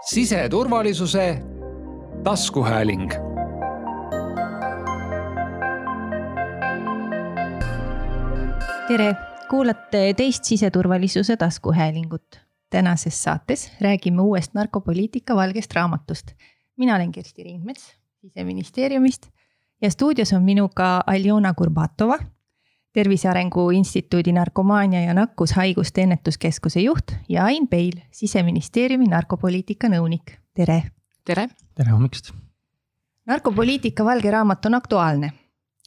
[0.00, 1.42] siseturvalisuse
[2.24, 3.10] taskuhääling.
[8.88, 9.16] tere,
[9.50, 12.40] kuulate teist siseturvalisuse taskuhäälingut.
[12.70, 16.26] tänases saates räägime uuest narkopoliitika valgest raamatust.
[16.76, 19.26] mina olen Kersti Ringmets siseministeeriumist
[19.82, 22.18] ja stuudios on minuga Aljona Kurbatova
[22.92, 30.82] Tervise Arengu Instituudi narkomaania ja nakkushaiguste ennetuskeskuse juht ja Ain Peil, siseministeeriumi narkopoliitika nõunik, tere.
[31.24, 31.46] tere.
[31.74, 32.32] tere hommikust.
[33.30, 35.30] narkopoliitika valge raamat on aktuaalne,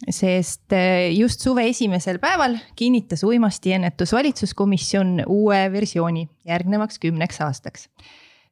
[0.08, 7.90] sest eh, just suve esimesel päeval kinnitas uimastiennetus valitsuskomisjon uue versiooni järgnevaks kümneks aastaks.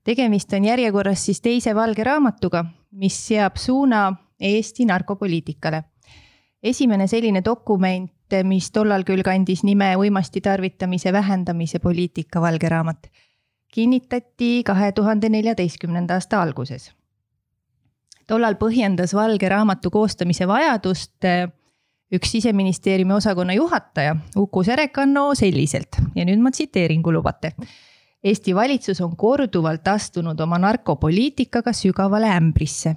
[0.03, 5.83] tegemist on järjekorras siis teise valge raamatuga, mis seab suuna Eesti narkopoliitikale
[6.63, 8.11] esimene selline dokument
[8.47, 13.07] mis tollal küll kandis nime uimasti tarvitamise vähendamise poliitika valge raamat,
[13.71, 16.91] kinnitati kahe tuhande neljateistkümnenda aasta alguses.
[18.27, 21.47] tollal põhjendas valge raamatu koostamise vajadust eh,
[22.11, 27.55] üks siseministeeriumi osakonna juhataja Uku Serekanno selliselt ja nüüd ma tsiteerin, kui lubate.
[28.23, 32.95] Eesti valitsus on korduvalt astunud oma narkopoliitikaga sügavale ämbrisse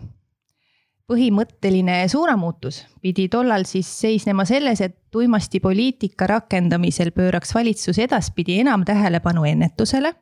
[1.11, 9.45] põhimõtteline suunamuutus pidi tollal siis seisnema selles, et uimastipoliitika rakendamisel pööraks valitsus edaspidi enam tähelepanu
[9.45, 10.15] ennetusele,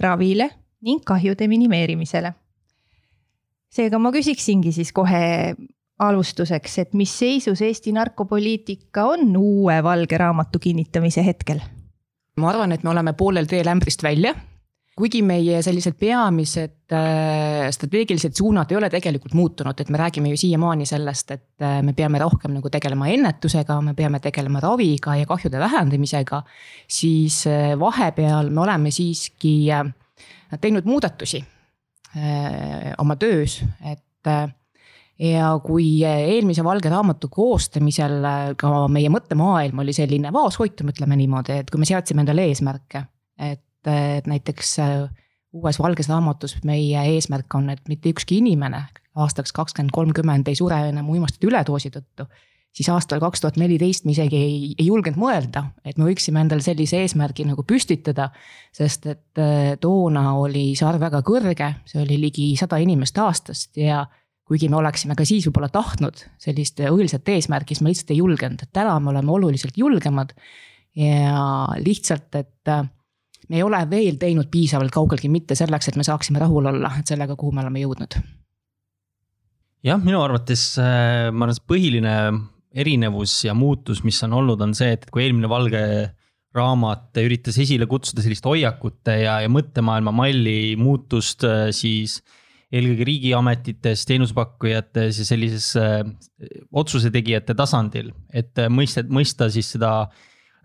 [0.00, 0.50] ravile
[0.86, 2.32] ning kahjude minimeerimisele.
[3.70, 5.54] seega ma küsiksingi siis kohe
[5.98, 11.60] alustuseks, et mis seisus Eesti narkopoliitika on uue valge raamatu kinnitamise hetkel?
[12.36, 14.34] ma arvan, et me oleme poolel teel ämbrist välja
[14.98, 20.40] kuigi meie sellised peamised äh, strateegilised suunad ei ole tegelikult muutunud, et me räägime ju
[20.40, 25.28] siiamaani sellest, et äh, me peame rohkem nagu tegelema ennetusega, me peame tegelema raviga ja
[25.30, 26.42] kahjude vähendamisega.
[26.88, 29.70] siis äh, vahepeal me oleme siiski
[30.60, 31.44] teinud muudatusi
[32.98, 34.26] oma töös, et
[35.20, 38.16] ja kui eelmise valge raamatu koostamisel
[38.58, 43.04] ka meie mõttemaailm oli selline vaoshoitum, ütleme niimoodi, et kui me seadsime endale eesmärke,
[43.38, 45.08] et et näiteks äh,
[45.52, 48.84] uues valges raamatus meie eesmärk on, et mitte ükski inimene
[49.18, 52.26] aastaks kakskümmend kolmkümmend ei sure enam uimastite üledoosi tõttu.
[52.70, 56.62] siis aastal kaks tuhat neliteist me isegi ei, ei julgenud mõelda, et me võiksime endale
[56.62, 58.30] sellise eesmärgi nagu püstitada.
[58.72, 63.76] sest et äh, toona oli see arv väga kõrge, see oli ligi sada inimest aastast
[63.76, 64.06] ja
[64.50, 68.62] kuigi me oleksime ka siis võib-olla tahtnud sellist õilsat eesmärki, siis me lihtsalt ei julgenud,
[68.62, 70.34] et täna me oleme oluliselt julgemad.
[70.94, 72.86] ja lihtsalt, et äh,
[73.50, 77.10] me ei ole veel teinud piisavalt kaugeltki mitte selleks, et me saaksime rahul olla, et
[77.10, 78.16] sellega, kuhu me oleme jõudnud.
[79.86, 82.14] jah, minu arvates äh, ma arvan, see põhiline
[82.70, 85.82] erinevus ja muutus, mis on olnud, on see, et kui eelmine valge
[86.54, 92.20] raamat üritas esile kutsuda sellist hoiakute ja, ja mõttemaailma malli muutust, äh, siis
[92.70, 96.04] eelkõige riigiametites, teenusepakkujates ja sellises äh,
[96.70, 100.04] otsuse tegijate tasandil, et mõista, mõista siis seda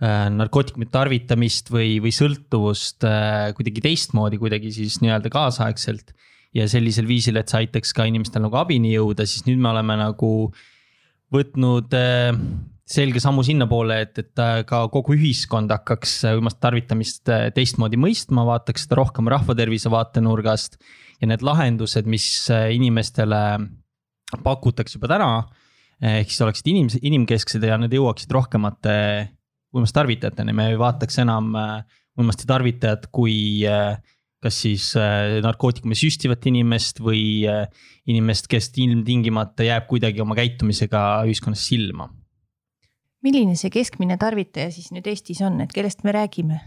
[0.04, 6.12] narkootikumide tarvitamist või, või sõltuvust äh, kuidagi teistmoodi, kuidagi siis nii-öelda kaasaegselt.
[6.56, 9.98] ja sellisel viisil, et see aitaks ka inimestel nagu abini jõuda, siis nüüd me oleme
[10.00, 10.30] nagu
[11.32, 12.36] võtnud äh,
[12.86, 19.00] selge sammu sinnapoole, et, et ka kogu ühiskond hakkaks uimast tarvitamist teistmoodi mõistma, vaataks seda
[19.00, 20.78] rohkem rahvatervise vaatenurgast.
[21.22, 23.42] ja need lahendused, mis inimestele
[24.44, 25.32] pakutakse juba täna,
[26.04, 28.96] ehk siis oleksid inimesed, inimkesksed ja need jõuaksid rohkemate
[29.76, 33.36] uimastitarvitajateni, me ei vaataks enam äh, uimastitarvitajat kui
[33.68, 33.98] äh,
[34.44, 37.46] kas siis äh, narkootikumi süstivat inimest või
[38.06, 42.10] inimest, kes ilmtingimata jääb kuidagi oma käitumisega ühiskonnas silma.
[43.26, 46.60] milline see keskmine tarvitaja siis nüüd Eestis on, et kellest me räägime,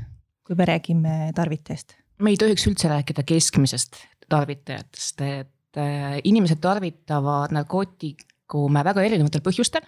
[0.46, 1.94] kui me räägime tarvitajast?
[2.18, 5.78] me ei tohiks üldse rääkida keskmisest tarvitajatest, et
[6.26, 9.86] inimesed tarvitavad narkootikume väga erinevatel põhjustel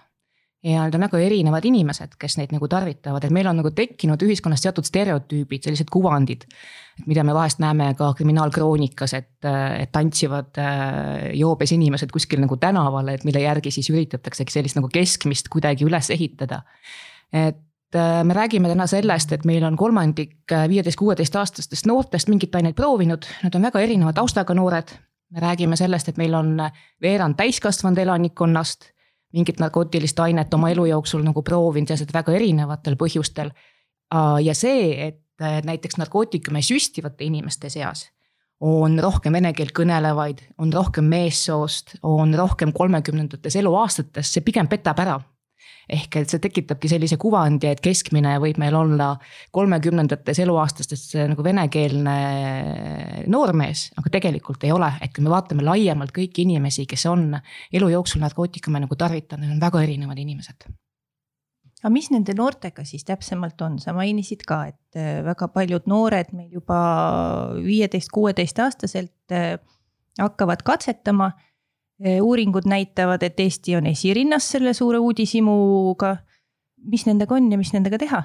[0.63, 4.21] ja need on väga erinevad inimesed, kes neid nagu tarvitavad, et meil on nagu tekkinud
[4.25, 6.45] ühiskonnas teatud stereotüübid, sellised kuvandid.
[7.05, 9.47] mida me vahest näeme ka kriminaalkroonikas, et,
[9.79, 14.89] et tantsivad äh, joobes inimesed kuskil nagu tänaval, et mille järgi siis üritataksegi sellist nagu
[14.91, 16.61] keskmist kuidagi üles ehitada.
[17.33, 22.55] et äh, me räägime täna sellest, et meil on kolmandik äh, viieteist, kuueteistaastastest noortest mingit
[22.55, 24.93] ainet proovinud, nad on väga erineva taustaga noored.
[25.31, 26.57] me räägime sellest, et meil on
[27.01, 28.91] veerand täiskasvanud elanikkonnast
[29.33, 33.51] mingit narkootilist ainet oma elu jooksul nagu proovinud ja seda väga erinevatel põhjustel.
[34.43, 38.09] ja see, et näiteks narkootikume süstivate inimeste seas
[38.61, 45.01] on rohkem vene keelt kõnelevaid, on rohkem meessoost, on rohkem kolmekümnendates eluaastates, see pigem petab
[45.01, 45.17] ära.
[45.89, 49.13] Ehk et see tekitabki sellise kuvandi, et keskmine võib meil olla
[49.55, 52.17] kolmekümnendates eluaastastes nagu venekeelne
[53.31, 57.33] noormees, aga tegelikult ei ole, et kui me vaatame laiemalt kõiki inimesi, kes on
[57.73, 60.69] elu jooksul narkootikume nagu tarvitanud, on väga erinevad inimesed.
[61.81, 66.29] Aga mis nende noortega siis täpsemalt on, sa mainisid ka, et äh, väga paljud noored
[66.37, 66.77] meil juba
[67.57, 69.55] viieteist, kuueteist aastaselt äh,
[70.19, 71.31] hakkavad katsetama
[72.21, 76.17] uuringud näitavad, et Eesti on esirinnas selle suure uudishimuga.
[76.81, 78.23] mis nendega on ja mis nendega teha?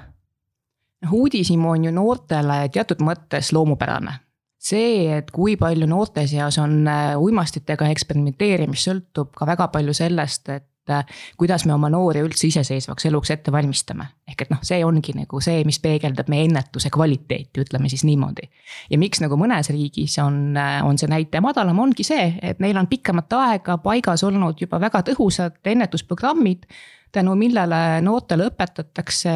[1.01, 4.19] noh, uudishimu on ju noortele teatud mõttes loomupärane.
[4.57, 10.49] see, et kui palju noorte seas on äh, uimastitega eksperimenteerimist, sõltub ka väga palju sellest,
[10.49, 11.05] et et äh,
[11.37, 14.07] kuidas me oma noori üldse iseseisvaks eluks ette valmistame.
[14.27, 18.47] ehk et noh, see ongi nagu see, mis peegeldab meie ennetuse kvaliteeti, ütleme siis niimoodi.
[18.89, 22.77] ja miks nagu mõnes riigis on, äh, on see näitaja madalam, ongi see, et neil
[22.77, 26.65] on pikemat aega paigas olnud juba väga tõhusad ennetusprogrammid.
[27.11, 29.31] tänu millele noortele õpetatakse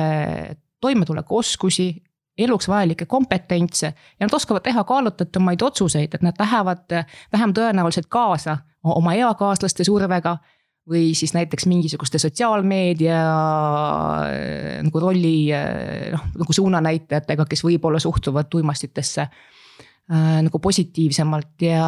[0.81, 2.04] toimetulekuoskusi,
[2.38, 8.57] eluks vajalikke kompetentse ja nad oskavad teha kaalutlatumaid otsuseid, et nad lähevad vähem tõenäoliselt kaasa
[8.83, 10.38] oma eakaaslaste survega
[10.89, 18.54] või siis näiteks mingisuguste sotsiaalmeedia äh, nagu rolli äh, noh, nagu suunanäitajatega, kes võib-olla suhtuvad
[18.57, 21.86] uimastitesse äh, nagu positiivsemalt ja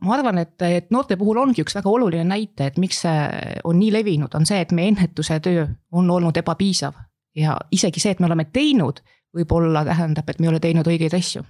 [0.00, 3.28] ma arvan, et, et noorte puhul ongi üks väga oluline näite, et miks see
[3.64, 6.96] on nii levinud, on see, et meie ennetuse töö on olnud ebapiisav.
[7.36, 9.04] ja isegi see, et me oleme teinud,
[9.36, 11.44] võib-olla tähendab, et me ei ole teinud õigeid asju,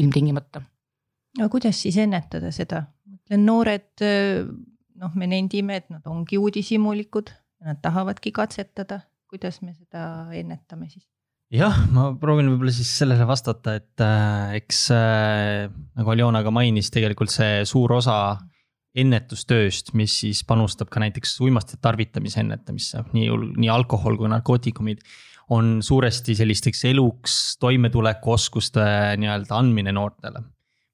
[0.00, 0.64] ilmtingimata.
[1.38, 2.86] aga kuidas siis ennetada seda?
[3.04, 4.06] mõtlen, noored
[5.04, 7.32] noh, me nendime, et nad ongi uudishimulikud
[7.64, 11.04] nad tahavadki katsetada, kuidas me seda ennetame siis?
[11.54, 15.68] jah, ma proovin võib-olla siis sellele vastata, et äh, eks äh,
[15.98, 18.16] nagu Aljona ka mainis, tegelikult see suur osa
[18.98, 23.28] ennetustööst, mis siis panustab ka näiteks uimastite tarvitamise ennetamisse, nii,
[23.58, 25.04] nii alkohol kui narkootikumid.
[25.54, 28.84] on suuresti sellisteks eluks toimetulekuoskuste
[29.20, 30.40] nii-öelda andmine noortele.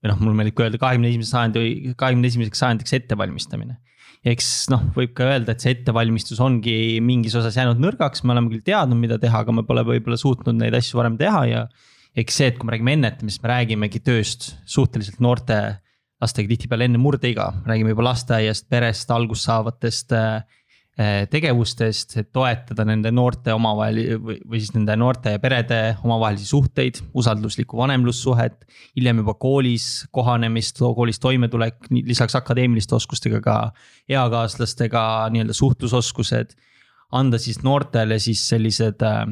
[0.02, 3.78] või noh, mul meeldib ka öelda kahekümne esimese sajandi, kahekümne esimeseks sajandiks ettevalmistamine
[4.26, 8.52] eks noh, võib ka öelda, et see ettevalmistus ongi mingis osas jäänud nõrgaks, me oleme
[8.52, 11.62] küll teadnud, mida teha, aga me pole võib-olla suutnud neid asju varem teha ja.
[12.18, 15.60] eks see, et kui me räägime ennetamisest, me räägimegi tööst suhteliselt noorte
[16.20, 20.42] lastega tihtipeale enne murdeiga, räägime juba lasteaiast, perest, algust saavatest äh,
[21.30, 27.78] tegevustest, et toetada nende noorte omavahel või, siis nende noorte ja perede omavahelisi suhteid, usalduslikku
[27.78, 28.66] vanemlussuhet.
[28.96, 33.56] hiljem juba koolis kohanemist, koolis toimetulek, lisaks akadeemiliste oskustega ka
[34.08, 36.56] eakaaslastega nii-öelda suhtlusoskused.
[37.12, 39.24] anda siis noortele siis sellised äh,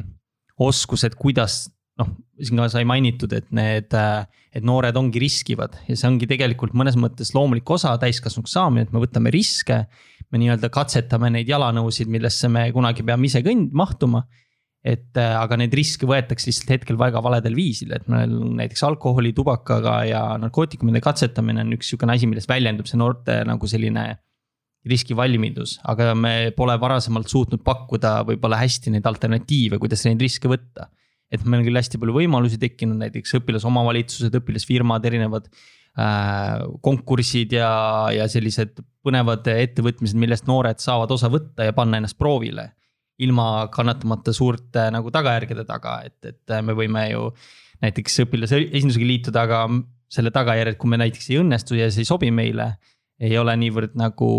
[0.59, 1.69] oskused, kuidas
[1.99, 2.09] noh,
[2.41, 4.25] siin ka sai mainitud, et need, äh,
[4.55, 8.95] et noored ongi riskivad ja see ongi tegelikult mõnes mõttes loomulik osa täiskasvanuks saamine, et
[8.95, 9.83] me võtame riske
[10.29, 14.25] me nii-öelda katsetame neid jalanõusid, millesse me kunagi peame ise kõnd-, mahtuma.
[14.79, 18.31] et äh, aga neid riske võetakse lihtsalt hetkel väga valedel viisil, et meil
[18.61, 23.67] näiteks alkoholi, tubakaga ja narkootikumide katsetamine on üks sihukene asi, millest väljendub see noorte nagu
[23.67, 24.05] selline
[24.87, 30.87] riskivalmidus, aga me pole varasemalt suutnud pakkuda võib-olla hästi neid alternatiive, kuidas neid riske võtta.
[31.29, 35.51] et meil on küll hästi palju võimalusi tekkinud, näiteks õpilasomavalitsused, õpilasfirmad, erinevad
[36.81, 37.69] konkursid ja,
[38.13, 42.71] ja sellised põnevad ettevõtmised, millest noored saavad osa võtta ja panna ennast proovile.
[43.19, 47.25] ilma kannatamata suurte nagu tagajärgede taga, et, et me võime ju
[47.83, 49.65] näiteks õpilase esindusega liituda, aga
[50.09, 52.69] selle tagajärjed, kui me näiteks ei õnnestu ja see ei sobi meile,
[53.19, 54.29] ei ole niivõrd nagu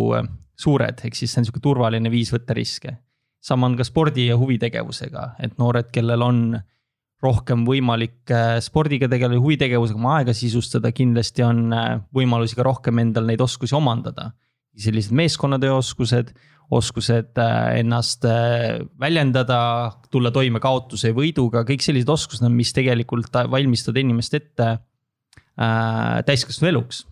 [0.61, 2.97] suured, ehk siis see on sihuke turvaline viis võtta riske.
[3.40, 6.40] sama on ka spordi ja huvitegevusega, et noored, kellel on
[7.25, 13.03] rohkem võimalik äh, spordiga tegeleda, huvitegevusega oma aega sisustada, kindlasti on äh, võimalusi ka rohkem
[13.03, 14.33] endal neid oskusi omandada.
[14.81, 16.33] sellised meeskonnatöö oskused,
[16.71, 18.25] oskused äh, ennast
[19.00, 19.59] väljendada,
[20.11, 26.21] tulla toime kaotuse ja võiduga, kõik sellised oskused on, mis tegelikult valmistavad inimest ette äh,
[26.25, 27.05] täiskasvanu eluks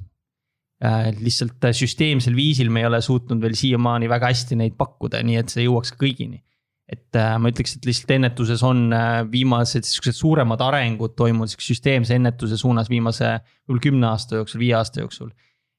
[0.84, 1.12] äh,.
[1.20, 5.52] lihtsalt süsteemsel viisil me ei ole suutnud veel siiamaani väga hästi neid pakkuda, nii et
[5.52, 6.40] see jõuaks kõigini
[6.88, 11.74] et äh, ma ütleks, et lihtsalt ennetuses on äh, viimased siuksed suuremad arengud toimunud siukse
[11.74, 13.34] süsteemse ennetuse suunas viimase
[13.68, 15.28] võib-olla kümne aasta jooksul, viie aasta jooksul.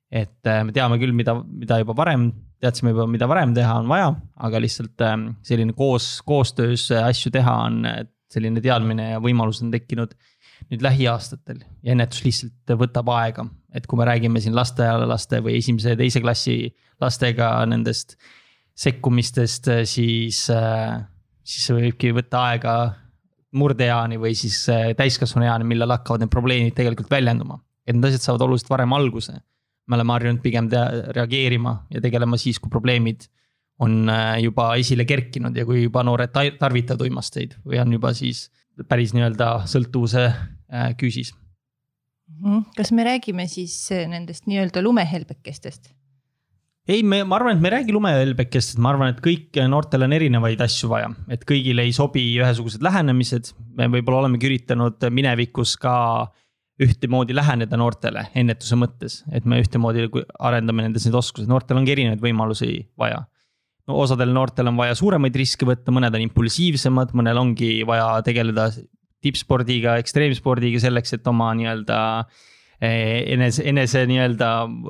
[0.09, 2.29] et äh, me teame küll, mida, mida juba varem,
[2.61, 5.05] teadsime juba, mida varem teha on vaja, aga lihtsalt
[5.45, 7.83] selline koos, koostöös asju teha on
[8.29, 10.13] selline teadmine ja võimalus on tekkinud
[10.69, 15.95] nüüd lähiaastatel ja ennetus lihtsalt võtab aega, et kui me räägime siin lasteaialaste või esimese
[15.95, 16.57] ja teise klassi
[17.01, 18.17] lastega nendest
[18.79, 21.01] sekkumistest, äh, siis, äh,
[21.43, 22.75] siis see võibki võtta aega
[23.59, 27.59] murdeeani või siis äh, täiskasvanueani, millal hakkavad need probleemid tegelikult väljenduma.
[27.89, 29.33] et need asjad saavad oluliselt varem alguse.
[29.89, 30.69] me oleme harjunud pigem
[31.15, 33.25] reageerima ja tegelema siis, kui probleemid
[33.79, 34.11] on
[34.43, 38.49] juba esile kerkinud ja kui juba noored tarvitavad uimasteid või on juba siis
[38.87, 40.27] päris nii-öelda sõltuvuse
[40.99, 41.33] küüsis.
[42.29, 42.69] Mhm.
[42.77, 45.89] kas me räägime siis nendest nii-öelda lumehelbekestest?
[46.89, 50.15] Ei, me, ma arvan, et me ei räägi lumehelbekestest, ma arvan, et kõik noortel on
[50.15, 53.53] erinevaid asju vaja, et kõigile ei sobi ühesugused lähenemised.
[53.77, 55.93] me võib-olla olemegi üritanud minevikus ka
[56.81, 60.07] ühtemoodi läheneda noortele ennetuse mõttes, et me ühtemoodi
[60.39, 63.25] arendame nendes neid oskusi, noortel ongi erinevaid võimalusi vaja.
[63.87, 68.71] no osadel noortel on vaja suuremaid riske võtta, mõned on impulsiivsemad, mõnel ongi vaja tegeleda
[69.21, 72.47] tippspordiga, ekstreemspordiga selleks, et oma nii-öelda äh,
[72.79, 74.49] enese, enese nii-öelda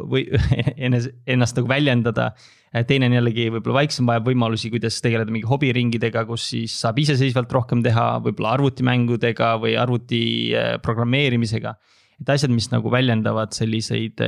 [0.10, 0.26] või
[0.88, 2.30] enese, ennast nagu väljendada.
[2.70, 7.02] Eh, teine on jällegi võib-olla vaiksem, vajab võimalusi, kuidas tegeleda mingi hobiringidega, kus siis saab
[7.02, 11.76] iseseisvalt rohkem teha, võib-olla arvutimängudega või arvuti eh, programmeerimisega.
[12.20, 14.22] et asjad, mis nagu väljendavad selliseid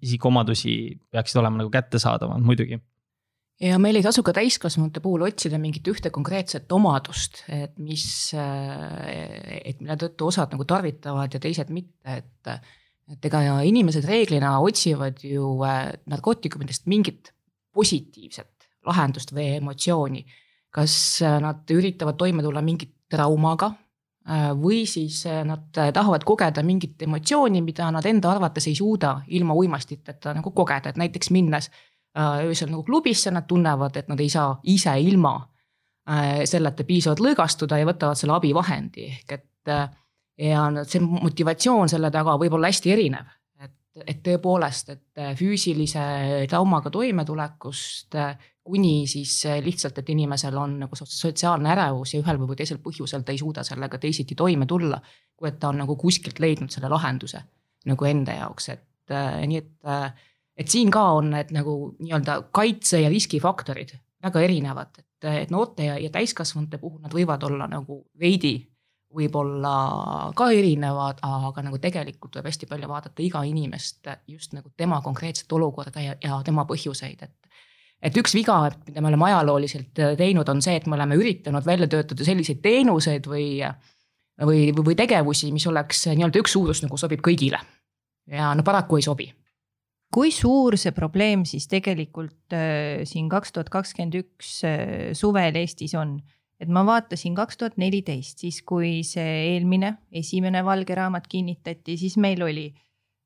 [0.00, 2.80] isikuomadusi, peaksid olema nagu kättesaadavad muidugi
[3.60, 9.82] ja meil ei tasu ka täiskasvanute puhul otsida mingit ühte konkreetset omadust, et mis, et
[9.82, 12.79] mille tõttu osad nagu tarvitavad ja teised mitte, et
[13.10, 17.32] et ega inimesed reeglina otsivad ju äh, narkootikumidest mingit
[17.74, 20.24] positiivset lahendust või emotsiooni.
[20.70, 27.02] kas äh, nad üritavad toime tulla mingi traumaga äh, või siis nad tahavad kogeda mingit
[27.02, 31.70] emotsiooni, mida nad enda arvates ei suuda ilma uimastiteta nagu kogeda, et näiteks minnes
[32.18, 35.36] öösel nagu klubisse, nad tunnevad, et nad ei saa ise ilma
[36.44, 39.68] selleta piisavalt lõõgastuda ja võtavad selle abivahendi ehk et
[40.40, 43.28] ja see motivatsioon selle taga võib olla hästi erinev.
[43.60, 43.74] et,
[44.06, 46.02] et tõepoolest, et füüsilise
[46.48, 48.16] traumaga toimetulekust
[48.64, 53.32] kuni siis lihtsalt, et inimesel on nagu sotsiaalne ärevus ja ühel või teisel põhjusel ta
[53.32, 55.00] ei suuda sellega teisiti toime tulla.
[55.36, 57.40] kui et ta on nagu kuskilt leidnud selle lahenduse
[57.88, 59.70] nagu enda jaoks, et äh, nii et,
[60.56, 65.86] et siin ka on need nagu nii-öelda kaitse ja riskifaktorid väga erinevad, et, et noorte
[65.86, 68.58] ja, ja täiskasvanute puhul nad võivad olla nagu veidi
[69.16, 69.74] võib-olla
[70.38, 75.50] ka erinevad, aga nagu tegelikult tuleb hästi palju vaadata iga inimest just nagu tema konkreetset
[75.52, 77.56] olukorda ja, ja tema põhjuseid, et.
[78.02, 81.90] et üks viga, mida me oleme ajalooliselt teinud, on see, et me oleme üritanud välja
[81.90, 83.48] töötada selliseid teenuseid või,
[84.46, 87.60] või, või tegevusi, mis oleks nii-öelda üks suurus nagu sobib kõigile.
[88.30, 89.32] ja no paraku ei sobi
[90.14, 95.94] kui suur see probleem siis tegelikult äh, siin kaks tuhat kakskümmend üks äh, suvel Eestis
[95.98, 96.18] on?
[96.60, 102.18] Et ma vaatasin kaks tuhat neliteist, siis kui see eelmine, esimene valge raamat kinnitati, siis
[102.20, 102.68] meil oli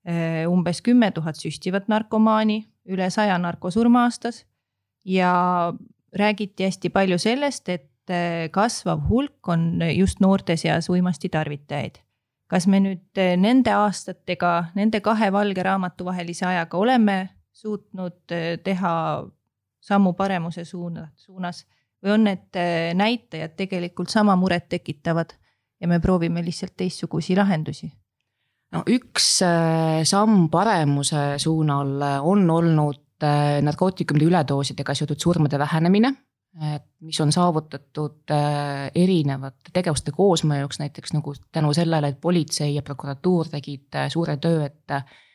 [0.07, 2.63] äh, umbes kümme tuhat süstivat narkomaani,
[2.95, 4.45] üle saja narkosurma aastas.
[5.05, 5.75] ja
[6.17, 11.99] räägiti hästi palju sellest, et äh, kasvav hulk on just noorte seas uimasti tarvitajaid.
[12.47, 18.33] kas me nüüd äh, nende aastatega, nende kahe valge raamatu vahelise ajaga oleme suutnud
[18.65, 19.25] teha
[19.81, 21.67] sammu paremuse suuna, suunas
[22.05, 25.33] või on need äh, näitajad tegelikult sama muret tekitavad
[25.81, 27.91] ja me proovime lihtsalt teistsugusi lahendusi?
[28.75, 36.13] no üks äh, samm paremuse suunal on olnud äh, narkootikumide üledoosidega seotud surmade vähenemine,
[37.03, 38.31] mis on saavutatud
[38.95, 44.95] erinevate tegevuste koosmõjuks, näiteks nagu tänu sellele, et politsei ja prokuratuur tegid suure töö, et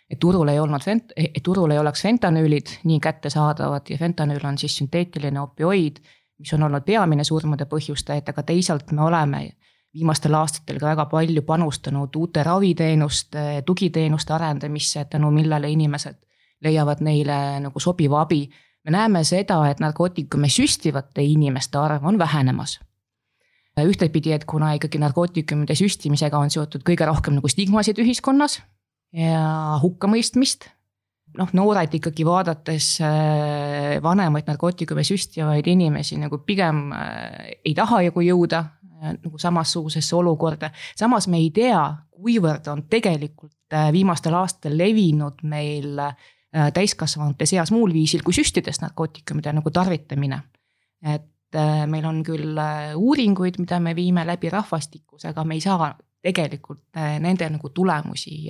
[0.09, 4.57] et turul ei olnud fent-, et turul ei oleks fentanüülid nii kättesaadavad ja fentanüül on
[4.57, 5.99] siis sünteetiline opioid
[6.39, 9.41] mis on olnud peamine surmade põhjustaja, et aga teisalt me oleme
[9.93, 16.15] viimastel aastatel ka väga palju panustanud uute raviteenuste, tugiteenuste arendamisse, tänu millele inimesed
[16.63, 18.49] leiavad neile nagu sobiva abi.
[18.85, 22.79] me näeme seda, et narkootikume süstivate inimeste arv on vähenemas.
[23.79, 28.61] ühtepidi, et kuna ikkagi narkootikumide süstimisega on seotud kõige rohkem nagu stigmasid ühiskonnas
[29.13, 30.67] ja hukkamõistmist
[31.37, 38.23] noh, noored ikkagi vaadates äh, vanemaid narkootikume süstivaid inimesi nagu pigem äh, ei taha nagu
[38.23, 40.71] jõuda äh, nagu samasugusesse olukorda.
[40.95, 41.81] samas me ei tea,
[42.19, 43.55] kuivõrd on tegelikult
[43.93, 45.99] viimastel aastatel levinud meil
[46.73, 50.41] täiskasvanute seas muul viisil kui süstides narkootikumide nagu tarvitamine.
[51.05, 51.57] et
[51.87, 52.57] meil on küll
[52.97, 58.49] uuringuid, mida me viime läbi rahvastikus, aga me ei saa tegelikult nende nagu tulemusi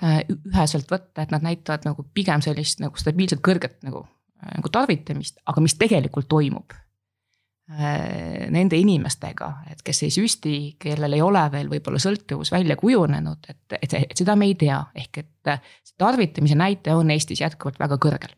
[0.00, 4.06] üheselt võtta, et nad näitavad nagu pigem sellist nagu stabiilselt kõrget nagu,
[4.40, 6.74] äh, nagu tarvitamist, aga mis tegelikult toimub.
[7.72, 13.48] Äh, nende inimestega, et kes ei süsti, kellel ei ole veel võib-olla sõltuvus välja kujunenud,
[13.48, 15.52] et, et, et seda me ei tea, ehk et
[15.98, 18.34] tarvitamise näitaja on Eestis jätkuvalt väga kõrgel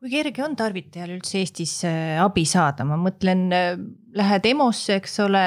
[0.00, 3.74] kui kerge on tarvitajal üldse Eestis äh, abi saada, ma mõtlen, äh,
[4.16, 5.42] lähed EMO-sse, eks ole,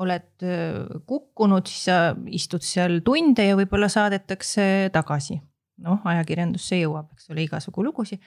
[0.00, 1.98] oled äh, kukkunud, siis sa
[2.32, 5.40] istud seal tunde ja võib-olla saadetakse tagasi.
[5.82, 8.20] noh, ajakirjandusse jõuab, eks ole, igasugu lugusid,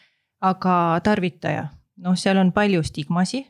[0.44, 1.70] aga tarvitaja,
[2.04, 3.46] noh, seal on palju stigmasi.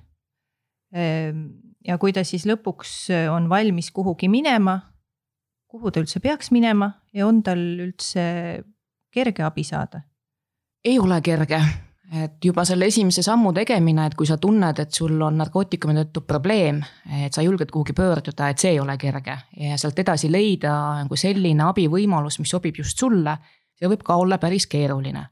[0.96, 4.78] ja kui ta siis lõpuks on valmis kuhugi minema,
[5.68, 8.62] kuhu ta üldse peaks minema ja on tal üldse
[9.12, 10.06] kerge abi saada?
[10.86, 11.60] ei ole kerge
[12.14, 16.22] et juba selle esimese sammu tegemine, et kui sa tunned, et sul on narkootikumi tõttu
[16.28, 16.82] probleem,
[17.26, 19.38] et sa julged kuhugi pöörduda, et see ei ole kerge.
[19.58, 23.38] Ja sealt edasi leida nagu selline abivõimalus, mis sobib just sulle,
[23.76, 25.30] see võib ka olla päris keeruline.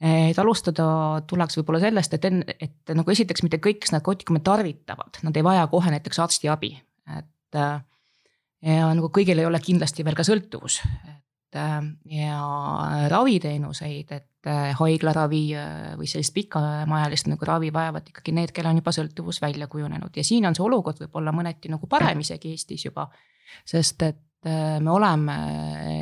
[0.00, 0.84] et alustada
[1.28, 5.44] tuleks võib-olla sellest, et enne, et nagu esiteks mitte kõik, kes narkootikume tarvitavad, nad ei
[5.44, 6.70] vaja kohe näiteks arstiabi,
[7.18, 7.58] et
[8.64, 10.80] ja nagu kõigil ei ole kindlasti veel ka sõltuvus,
[11.54, 12.36] ja
[13.10, 18.78] raviteenuseid, et Äh, haiglaravi äh, või sellist pikemaajalist nagu ravi vajavad ikkagi need, kellel on
[18.80, 22.86] juba sõltuvus välja kujunenud ja siin on see olukord võib-olla mõneti nagu parem isegi Eestis
[22.86, 23.04] juba.
[23.68, 25.36] sest et äh, me oleme,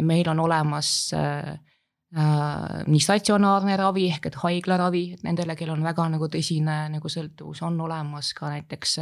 [0.07, 1.51] meil on olemas äh,
[2.87, 7.65] nii statsionaarne ravi ehk et haiglaravi, et nendele, kellel on väga nagu tõsine nagu sõltuvus,
[7.67, 9.01] on olemas ka näiteks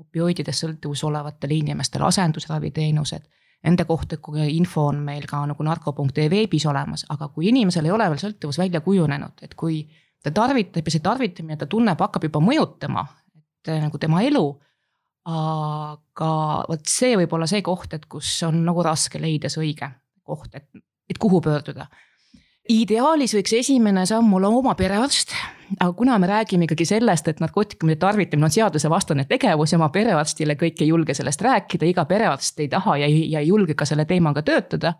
[0.00, 3.28] opioididest sõltuvus olevatele inimestele asendusraviteenused
[3.66, 8.06] Nende kohta info on meil ka nagu narko.ee veebis olemas, aga kui inimesel ei ole
[8.12, 9.80] veel sõltuvus välja kujunenud, et kui
[10.22, 13.02] ta tarvitab ja see tarvitamine, ta tunneb, hakkab juba mõjutama,
[13.34, 14.46] et eh, nagu tema elu.
[15.28, 16.28] aga
[16.70, 19.90] vot see võib olla see koht, et kus on nagu raske leida see õige
[20.24, 20.68] koht, et,
[21.10, 21.88] et kuhu pöörduda
[22.68, 25.32] ideaalis võiks esimene samm olla oma perearst,
[25.78, 30.56] aga kuna me räägime ikkagi sellest, et narkootikumide tarvitamine on seadusevastane tegevus ja oma perearstile
[30.60, 33.88] kõik ei julge sellest rääkida, iga perearst ei taha ja ei, ja ei julge ka
[33.88, 34.94] selle teemaga töötada.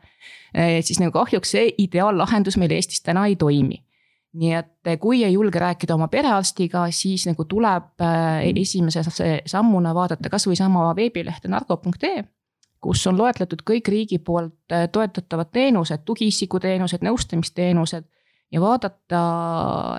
[0.55, 3.85] Eh, siis nagu kahjuks see ideaallahendus meil Eestis täna ei toimi.
[4.39, 9.03] nii et kui ei julge rääkida oma perearstiga, siis nagu tuleb eh, esimese
[9.47, 12.25] sammuna vaadata kasvõi sama veebilehte narko.ee
[12.81, 18.07] kus on loetletud kõik riigi poolt äh, toetatavad teenused, tugiisikuteenused, nõustamisteenused
[18.53, 19.23] ja vaadata,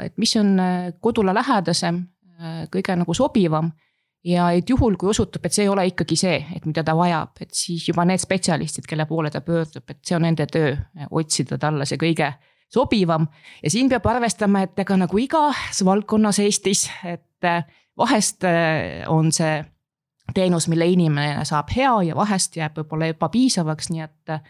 [0.05, 2.01] et mis on äh, kodule lähedasem,
[2.39, 3.71] äh, kõige nagu sobivam.
[4.23, 7.37] ja et juhul, kui osutub, et see ei ole ikkagi see, et mida ta vajab,
[7.39, 10.73] et siis juba need spetsialistid, kelle poole ta pöördub, et see on nende töö,
[11.15, 12.33] otsida talle see kõige
[12.67, 13.27] sobivam.
[13.63, 17.47] ja siin peab arvestama, et ega nagu igas valdkonnas Eestis, et
[17.97, 18.43] vahest
[19.07, 19.63] on see
[20.33, 24.41] teenus, mille inimene saab hea ja vahest jääb võib-olla ebapiisavaks, nii et äh,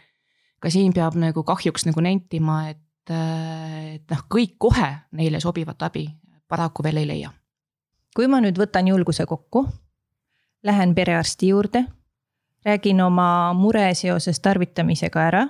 [0.60, 5.88] ka siin peab nagu kahjuks nagu nentima, et, äh, et noh, kõik kohe neile sobivat
[5.88, 6.08] abi
[6.50, 7.30] paraku veel ei leia.
[8.10, 9.68] kui ma nüüd võtan julguse kokku,
[10.66, 11.84] lähen perearsti juurde,
[12.66, 15.44] räägin oma mure seoses tarvitamisega ära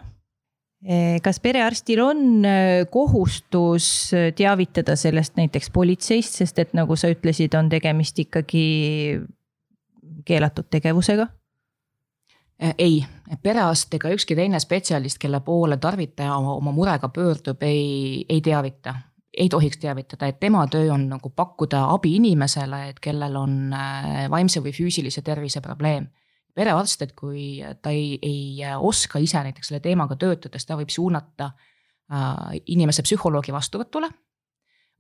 [0.85, 7.57] e, kas perearstil on äh, kohustus teavitada sellest näiteks politseist, sest et nagu sa ütlesid,
[7.59, 8.67] on tegemist ikkagi
[10.31, 11.27] keelatud tegevusega?
[12.63, 13.05] Äh, ei,
[13.43, 18.95] perearst ega ükski teine spetsialist, kelle poole tarvitaja oma, oma murega pöördub, ei, ei teavita
[19.31, 24.25] ei tohiks teavitada, et tema töö on nagu pakkuda abi inimesele, et kellel on äh,
[24.31, 26.09] vaimse või füüsilise tervise probleem.
[26.55, 30.91] perearst, et kui ta ei, ei oska ise näiteks selle teemaga töötada, siis ta võib
[30.91, 31.53] suunata
[32.11, 34.11] äh, inimese psühholoogi vastuvõtule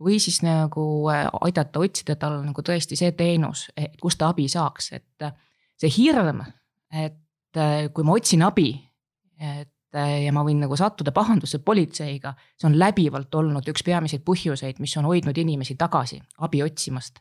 [0.01, 3.69] või siis nagu äh, aidata otsida tal nagu tõesti see teenus,
[4.01, 5.35] kust ta abi saaks, et äh,
[5.81, 6.43] see hirm,
[6.93, 8.73] et äh, kui ma otsin abi,
[9.41, 14.79] et ja ma võin nagu sattuda pahandusse politseiga, see on läbivalt olnud üks peamiseid põhjuseid,
[14.79, 17.19] mis on hoidnud inimesi tagasi abi otsimast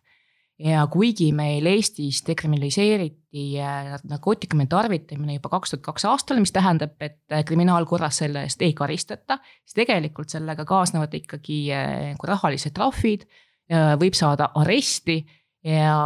[0.59, 6.97] ja kuigi meil Eestis dekriminaliseeriti äh, narkootikumi tarvitamine juba kaks tuhat kaks aastal, mis tähendab,
[7.01, 12.75] et äh, kriminaalkorras selle eest ei karistata, siis tegelikult sellega kaasnevad ikkagi äh, nagu rahalised
[12.75, 13.27] trahvid,
[13.69, 15.19] võib saada aresti
[15.61, 15.97] ja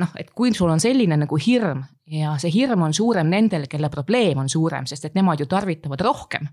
[0.00, 3.90] noh, et kui sul on selline nagu hirm ja see hirm on suurem nendel, kelle
[3.92, 6.48] probleem on suurem, sest et nemad ju tarvitavad rohkem.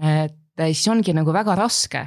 [0.00, 2.06] et siis ongi nagu väga raske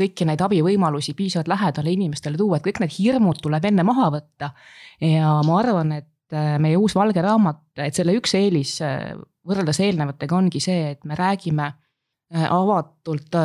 [0.00, 4.52] kõiki neid abivõimalusi piisavalt lähedale inimestele tuua, et kõik need hirmud tuleb enne maha võtta.
[5.00, 9.12] ja ma arvan, et äh, meie uus valge raamat, et selle üks eelis äh,
[9.46, 13.38] võrreldes eelnevatega ongi see, et me räägime äh, avatult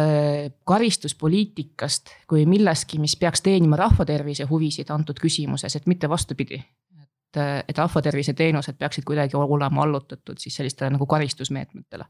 [0.64, 6.62] karistuspoliitikast kui millestki, mis peaks teenima rahvatervise huvisid antud küsimuses, et mitte vastupidi.
[7.02, 12.06] et, et rahvatervise teenused peaksid kuidagi olema allutatud siis sellistele nagu karistusmeetmetele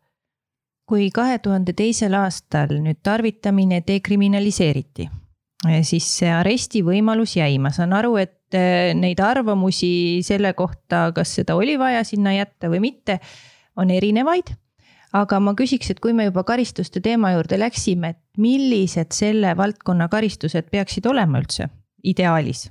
[0.89, 5.07] kui kahe tuhande teisel aastal nüüd tarvitamine dekriminaliseeriti,
[5.67, 11.09] eh, siis see aresti võimalus jäi, ma saan aru, et eh, neid arvamusi selle kohta,
[11.15, 13.19] kas seda oli vaja sinna jätta või mitte,
[13.75, 14.53] on erinevaid.
[15.15, 20.09] aga ma küsiks, et kui me juba karistuste teema juurde läksime, et millised selle valdkonna
[20.11, 21.69] karistused peaksid olema üldse
[22.03, 22.69] ideaalis?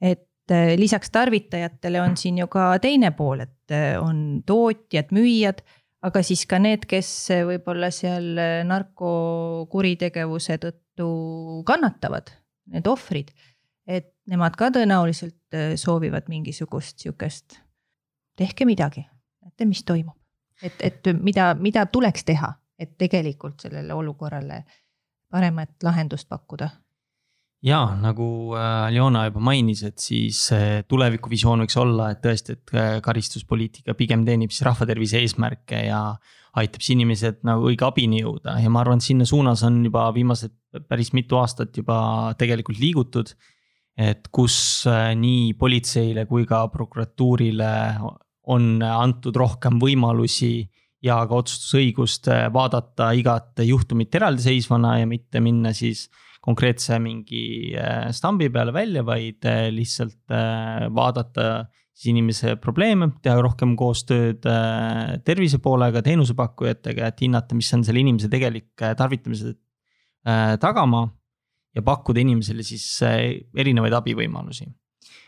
[0.00, 5.62] et eh, lisaks tarvitajatele on siin ju ka teine pool, et on tootjad, müüjad
[6.02, 7.08] aga siis ka need, kes
[7.48, 8.34] võib-olla seal
[8.68, 11.08] narkokuritegevuse tõttu
[11.68, 12.34] kannatavad,
[12.72, 13.32] need ohvrid.
[13.86, 17.58] et nemad ka tõenäoliselt äh, soovivad mingisugust sihukest,
[18.38, 19.02] tehke midagi,
[19.42, 20.16] näete, mis toimub.
[20.62, 24.64] et, et mida, mida tuleks teha, et tegelikult sellele olukorrale
[25.30, 26.70] paremat lahendust pakkuda
[27.62, 30.48] ja nagu äh, Aljona juba mainis, et siis
[30.90, 36.02] tulevikuvisioon võiks olla, et tõesti, et äh, karistuspoliitika pigem teenib siis rahvatervise eesmärke ja
[36.58, 40.08] aitab siis inimesed nagu õige abini jõuda ja ma arvan, et sinna suunas on juba
[40.14, 40.52] viimased
[40.88, 43.32] päris mitu aastat juba tegelikult liigutud.
[43.96, 47.72] et kus äh, nii politseile kui ka prokuratuurile
[48.48, 50.64] on antud rohkem võimalusi
[51.04, 56.08] ja ka otsustusõigust vaadata igat juhtumit eraldiseisvana ja mitte minna siis
[56.42, 63.36] konkreetse mingi äh, stambi peale välja, vaid äh, lihtsalt äh, vaadata siis inimese probleeme, teha
[63.44, 64.46] rohkem koostööd
[65.26, 69.52] tervise poolega, teenusepakkujatega, et hinnata, mis on selle inimese tegelik tarvitamise
[70.62, 71.10] tagamaa.
[71.76, 74.66] ja pakkuda inimesele siis erinevaid abivõimalusi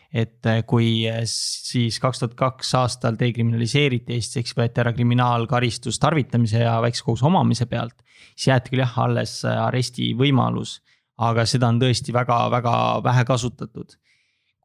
[0.09, 6.79] et kui siis kaks tuhat kaks aastal dekriminaliseeriti Eestis, eks võeti ära kriminaalkaristus tarvitamise ja
[6.81, 8.01] väikse koguse omamise pealt.
[8.33, 10.79] siis jäeti küll jah alles aresti võimalus
[11.23, 12.75] aga seda on tõesti väga-väga
[13.05, 13.95] vähe kasutatud.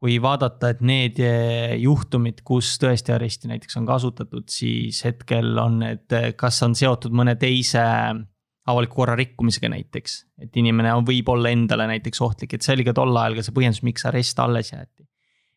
[0.00, 5.76] kui vaadata, et need eh, juhtumid, kus tõesti aresti näiteks on kasutatud, siis hetkel on
[5.82, 7.82] need, kas on seotud mõne teise
[8.70, 10.14] avaliku korra rikkumisega näiteks.
[10.40, 13.44] et inimene on, võib olla endale näiteks ohtlik, et see oli ka tol ajal ka
[13.44, 15.04] see põhjendus, miks arest alles jäeti.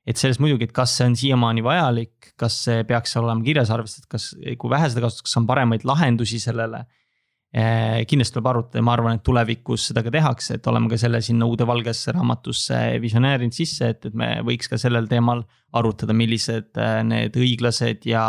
[0.06, 4.10] et selles muidugi, et kas see on siiamaani vajalik, kas see peaks olema kirjas arvestatud,
[4.12, 7.03] kas, kui vähe seda kasutatakse, kas on paremaid lahendusi sellele Eh,
[7.54, 11.20] kindlasti tuleb arutada ja ma arvan, et tulevikus seda ka tehakse, et oleme ka selle
[11.22, 15.44] sinna uude valgesse raamatusse visionäärinud sisse, et, et me võiks ka sellel teemal
[15.78, 18.26] arutada, millised eh, need õiglased ja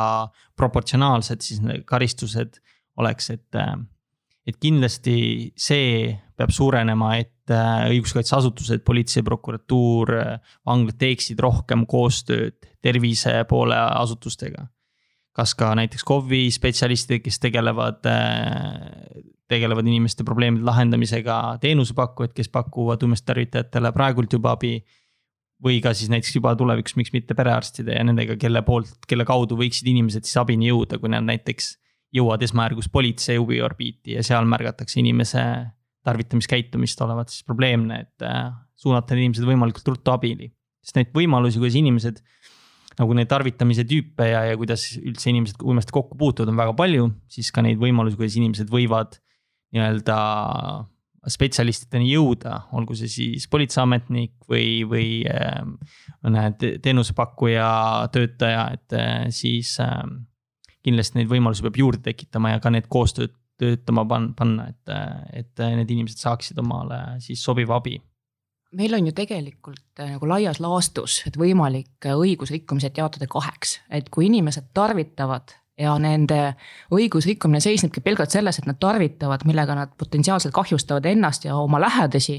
[0.56, 2.60] proportsionaalsed siis karistused
[3.00, 3.48] oleks, et.
[3.56, 3.74] Eh,
[4.44, 5.14] et kindlasti
[5.56, 10.12] see peab suurenema, et õiguskaitseasutused, politsei, prokuratuur,
[10.68, 14.66] vanglad teeksid rohkem koostööd tervise poole asutustega
[15.34, 23.02] kas ka näiteks KOV-i spetsialistid, kes tegelevad, äh, tegelevad inimeste probleemide lahendamisega, teenusepakkujad, kes pakuvad
[23.02, 24.78] uimastitervitajatele praegult juba abi.
[25.64, 29.56] või ka siis näiteks juba tulevikus, miks mitte perearstide ja nendega, kelle poolt, kelle kaudu
[29.56, 31.68] võiksid inimesed siis abini jõuda, kui nad näiteks
[32.12, 35.44] jõuavad esmajärgus politsei huviorbiiti ja seal märgatakse inimese
[36.04, 40.50] tarvitamiskäitumist olevat siis probleemne, et äh, suunata inimesed võimalikult ruttu abini.
[40.84, 42.20] sest neid võimalusi, kuidas inimesed
[42.98, 47.10] nagu neid tarvitamise tüüpe ja, ja kuidas üldse inimesed uimasti kokku puutuvad, on väga palju,
[47.32, 49.18] siis ka neid võimalusi, kuidas inimesed võivad
[49.74, 50.18] nii-öelda
[51.30, 55.08] spetsialistideni jõuda, olgu see siis politseiametnik või, või
[56.24, 57.68] mõne äh, teenusepakkuja
[58.12, 60.02] töötaja, et äh, siis äh,
[60.84, 64.02] kindlasti neid võimalusi peab juurde tekitama ja ka need koostööd töötama
[64.36, 64.90] panna, et,
[65.32, 67.94] et need inimesed saaksid omale siis sobiva abi
[68.74, 74.10] meil on ju tegelikult äh, nagu laias laastus, et võimalik äh, õigusrikkumised jaotada kaheks, et
[74.12, 76.54] kui inimesed tarvitavad ja nende
[76.94, 82.38] õigusrikkumine seisnebki pelgalt selles, et nad tarvitavad, millega nad potentsiaalselt kahjustavad ennast ja oma lähedasi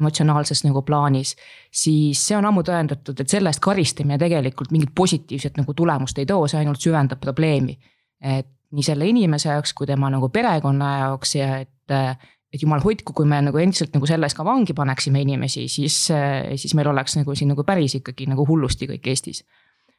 [0.00, 1.32] emotsionaalses nagu plaanis,
[1.72, 6.28] siis see on ammu tõendatud, et selle eest karistamine tegelikult mingit positiivset nagu tulemust ei
[6.28, 7.78] too, see ainult süvendab probleemi.
[8.20, 12.16] et nii selle inimese jaoks kui tema nagu perekonna jaoks ja et äh,
[12.56, 15.98] et jumal hoidku, kui me nagu endiselt nagu selle eest ka vangi paneksime inimesi, siis,
[16.08, 19.44] siis meil oleks nagu siin nagu päris ikkagi nagu hullusti kõik Eestis.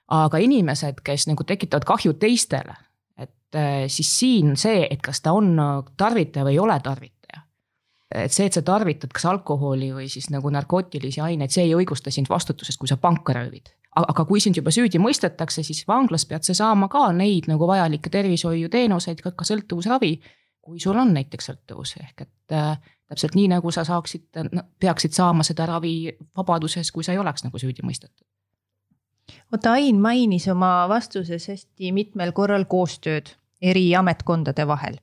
[0.08, 2.78] aga inimesed, kes nagu tekitavad kahju teistele,
[3.20, 3.60] et
[3.92, 5.56] siis siin see, et kas ta on
[5.98, 7.44] tarvitaja või ei ole tarvitaja.
[8.16, 12.12] et see, et sa tarvitad kas alkoholi või siis nagu narkootilisi aineid, see ei õigusta
[12.12, 16.46] sind vastutusest, kui sa panka röövid aga kui sind juba süüdi mõistetakse, siis vanglas pead
[16.46, 20.12] sa saama ka neid nagu vajalikke tervishoiuteenuseid, ka sõltuvusravi
[20.68, 22.76] kui sul on näiteks sõltuvus, ehk et äh,
[23.08, 27.46] täpselt nii, nagu sa saaksid no,, peaksid saama seda ravi vabaduses, kui sa ei oleks
[27.46, 28.26] nagu süüdi mõistetud.
[29.54, 35.00] oota, Ain mainis oma vastuses hästi mitmel korral koostööd eri ametkondade vahel.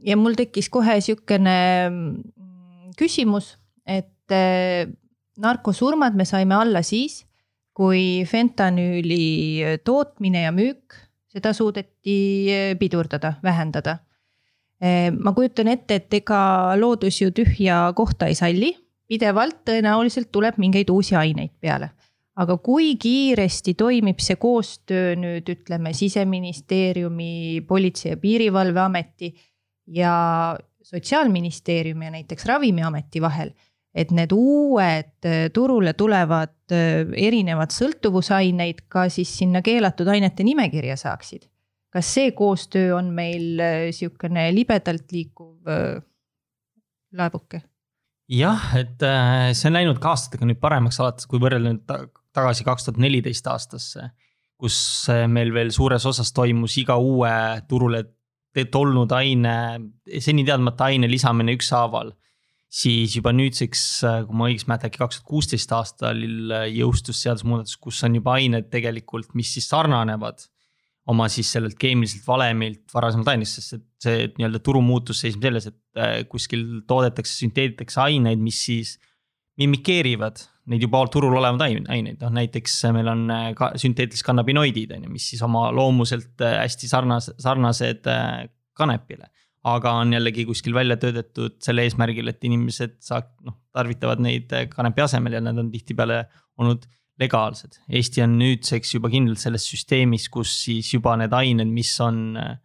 [0.00, 1.58] ja mul tekkis kohe sihukene
[1.90, 4.88] mm, küsimus, et äh,
[5.36, 7.26] narkosurmad me saime alla siis,
[7.74, 10.96] kui fentanüüli tootmine ja müük,
[11.28, 13.98] seda suudeti äh, pidurdada, vähendada
[14.80, 18.72] ma kujutan ette, et ega loodus ju tühja kohta ei salli,
[19.08, 21.90] pidevalt tõenäoliselt tuleb mingeid uusi aineid peale.
[22.34, 29.34] aga kui kiiresti toimib see koostöö nüüd ütleme siseministeeriumi, Politsei- ja Piirivalveameti
[29.86, 33.54] ja sotsiaalministeeriumi ja näiteks Ravimiameti vahel
[33.94, 40.98] et need uued äh, turule tulevad äh, erinevad sõltuvusaineid ka siis sinna keelatud ainete nimekirja
[40.98, 41.46] saaksid
[41.94, 46.02] kas see koostöö on meil äh, sihukene libedalt liikuv äh,
[47.14, 47.62] laevuke?
[48.34, 52.66] jah, et äh, see on läinud ka aastatega nüüd paremaks alates, kui võrrelda nüüd tagasi
[52.66, 54.10] kaks tuhat neliteist aastasse.
[54.58, 54.76] kus
[55.28, 57.30] meil veel suures osas toimus iga uue
[57.68, 58.04] turule
[58.70, 59.54] tulnud aine,
[60.22, 62.12] seni teadmata aine lisamine ükshaaval.
[62.70, 63.82] siis juba nüüdseks,
[64.26, 66.22] kui ma õigesti mäletan, äkki kaks tuhat kuusteist aastal
[66.72, 70.46] jõustus seadusemuudatus, kus on juba ained tegelikult, mis siis sarnanevad
[71.10, 76.00] oma siis sellelt keemiliselt valemilt varasemalt ainest, sest et see nii-öelda turumuutus seisneb selles, et
[76.00, 78.94] äh, kuskil toodetakse, sünteeditakse aineid, mis siis
[79.60, 80.40] mimikeerivad
[80.72, 81.60] neid juba turul olevaid
[81.92, 86.40] aineid, noh näiteks meil on äh, ka sünteetilised kannabinoidid on ju, mis siis oma loomuselt
[86.44, 88.08] äh, hästi sarnased, sarnased
[88.74, 89.28] kanepile.
[89.64, 95.04] aga on jällegi kuskil välja töötatud selle eesmärgil, et inimesed saak-, noh, tarvitavad neid kanepi
[95.04, 96.24] asemel ja nad on tihtipeale
[96.60, 96.84] olnud
[97.20, 97.78] legaalsed.
[97.94, 102.56] Eesti on nüüdseks juba kindlalt selles süsteemis, kus siis juba need ained, mis on äh,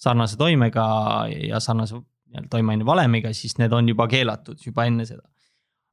[0.00, 0.86] sarnase toimega
[1.32, 2.00] ja sarnase
[2.50, 5.24] toimeaine valemiga, siis need on juba keelatud juba enne seda.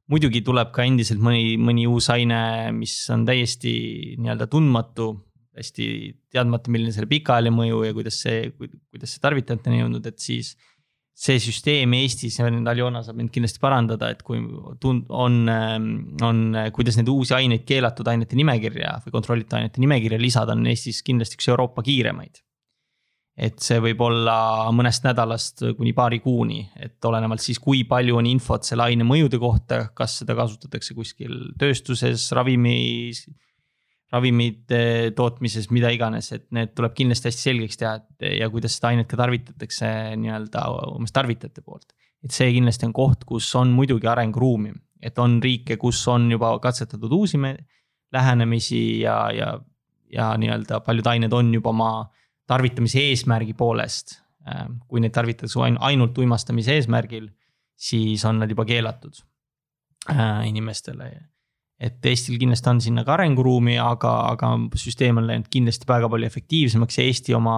[0.06, 3.72] muidugi tuleb ka endiselt mõni, mõni uus aine, mis on täiesti
[4.20, 5.08] nii-öelda tundmatu,
[5.56, 5.86] hästi
[6.30, 10.52] teadmata, milline selle pikaajaline mõju ja kuidas see, kuidas see tarvitajateni jõudnud, et siis
[11.16, 14.42] see süsteem Eestis, Aljona saab mind kindlasti parandada, et kui
[14.82, 16.42] tund-, on, on,
[16.76, 21.40] kuidas neid uusi aineid keelatud ainete nimekirja või kontrollitud ainete nimekirja lisada, on Eestis kindlasti
[21.40, 22.42] üks Euroopa kiiremaid.
[23.36, 24.34] et see võib olla
[24.72, 29.36] mõnest nädalast kuni paari kuuni, et olenevalt siis, kui palju on infot selle aine mõjude
[29.40, 33.26] kohta, kas seda kasutatakse kuskil tööstuses, ravimis
[34.12, 38.92] ravimite tootmises, mida iganes, et need tuleb kindlasti hästi selgeks teha, et ja kuidas seda
[38.92, 39.88] ainet ka tarvitatakse
[40.22, 41.92] nii-öelda umbes tarvitajate poolt.
[42.24, 46.56] et see kindlasti on koht, kus on muidugi arenguruumi, et on riike, kus on juba
[46.62, 47.38] katsetatud uusi
[48.12, 49.58] lähenemisi ja, ja,
[50.12, 51.90] ja nii-öelda paljud ained on juba oma
[52.46, 54.20] tarvitamise eesmärgi poolest.
[54.86, 57.26] Kui neid tarvitatakse ainult uimastamise eesmärgil,
[57.76, 59.18] siis on nad juba keelatud
[60.10, 61.10] äh, inimestele
[61.76, 66.28] et Eestil kindlasti on sinna ka arenguruumi, aga, aga süsteem on läinud kindlasti väga palju
[66.30, 67.56] efektiivsemaks ja Eesti oma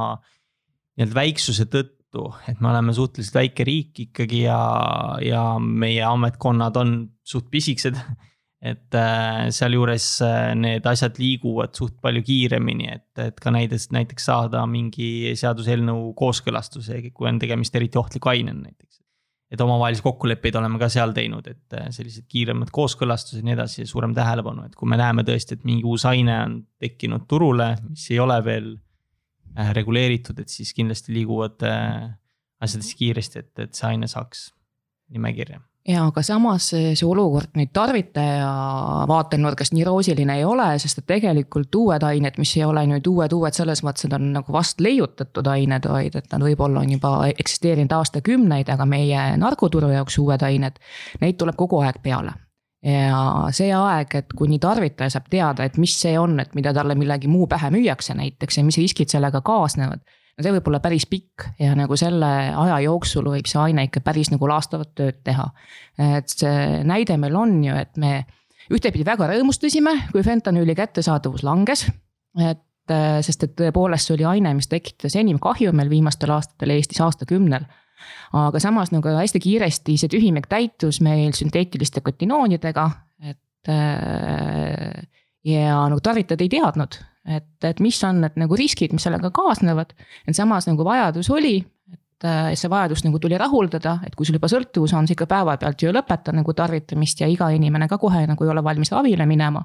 [0.99, 4.59] nii-öelda väiksuse tõttu, et me oleme suhteliselt väike riik ikkagi ja,
[5.23, 8.01] ja meie ametkonnad on suht pisikesed.
[8.59, 14.27] et äh, sealjuures äh, need asjad liiguvad suht palju kiiremini, et, et ka näiteks, näiteks
[14.27, 18.99] saada mingi seaduseelnõu kooskõlastuse, kui on tegemist eriti ohtliku ainena näiteks
[19.49, 23.87] et omavahelisi kokkuleppeid oleme ka seal teinud, et äh, sellised kiiremad kooskõlastused ja nii edasi,
[23.89, 28.05] suurem tähelepanu, et kui me näeme tõesti, et mingi uus aine on tekkinud turule, mis
[28.13, 28.75] ei ole veel
[29.57, 32.11] äh, reguleeritud, et siis kindlasti liiguvad äh,
[32.61, 34.51] asjad hästi kiiresti, et, et see aine saaks
[35.15, 38.49] nimekirja ja aga samas see olukord nüüd tarvitaja
[39.09, 43.33] vaatenurgast nii roosiline ei ole, sest et tegelikult uued ained, mis ei ole nüüd uued,
[43.33, 47.15] uued selles mõttes, et on nagu vast leiutatud ained, vaid et nad võib-olla on juba
[47.31, 50.77] eksisteerinud aastakümneid, aga meie narkoturu jaoks uued ained,
[51.23, 52.37] neid tuleb kogu aeg peale.
[52.85, 56.95] Ja see aeg, et kuni tarvitaja saab teada, et mis see on, et mida talle
[56.95, 60.05] millegi muu pähe müüakse näiteks ja mis riskid sellega kaasnevad
[60.39, 64.03] no see võib olla päris pikk ja nagu selle aja jooksul võib see aine ikka
[64.07, 65.49] päris nagu laastavat tööd teha.
[66.19, 68.23] et see näide meil on ju, et me
[68.73, 71.89] ühtepidi väga rõõmustasime, kui fentanüüli kättesaadavus langes.
[72.39, 76.77] et äh, sest et tõepoolest see oli aine, mis tekitas enim kahju meil viimastel aastatel
[76.77, 77.67] Eestis aastakümnel
[78.39, 82.85] aga samas nagu hästi kiiresti see tühimik täitus meil sünteetiliste kotinoonidega,
[83.27, 85.07] et äh,
[85.49, 89.95] ja nagu tarvitajad ei teadnud, et, et mis on need nagu riskid, mis sellega kaasnevad.
[90.27, 91.57] et samas nagu vajadus oli,
[91.93, 95.29] et, et see vajadus nagu tuli rahuldada, et kui sul juba sõltuvus on, sa ikka
[95.31, 99.27] päevapealt ju lõpeta nagu tarvitamist ja iga inimene ka kohe nagu ei ole valmis ravile
[99.29, 99.65] minema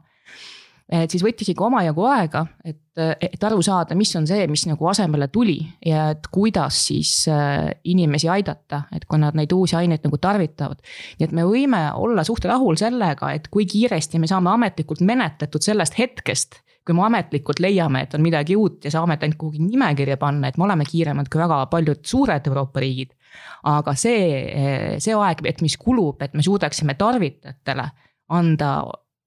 [0.92, 4.90] et siis võttis ikka omajagu aega, et, et aru saada, mis on see, mis nagu
[4.92, 10.04] asemele tuli ja et kuidas siis äh, inimesi aidata, et kui nad neid uusi aineid
[10.06, 10.84] nagu tarvitavad.
[11.20, 15.64] nii et me võime olla suht rahul sellega, et kui kiiresti me saame ametlikult menetletud
[15.64, 20.18] sellest hetkest kui me ametlikult leiame, et on midagi uut ja saame ainult kuhugi nimekirja
[20.20, 23.14] panna, et me oleme kiiremad kui väga paljud suured Euroopa riigid.
[23.64, 27.88] aga see, see aeg, et mis kulub, et me suudaksime tarvitajatele
[28.30, 28.74] anda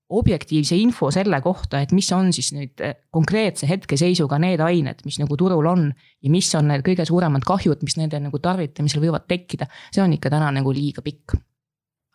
[0.09, 2.83] objektiivse info selle kohta, et mis on siis nüüd
[3.14, 5.88] konkreetse hetkeseisuga need ained, mis nagu turul on.
[6.23, 10.14] ja mis on need kõige suuremad kahjud, mis nende nagu tarvitamisel võivad tekkida, see on
[10.14, 11.35] ikka täna nagu liiga pikk.